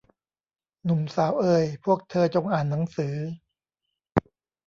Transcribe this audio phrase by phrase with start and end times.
[0.83, 3.15] หนุ่มสาวเอย พวกเธอจงอ่านหนังสือ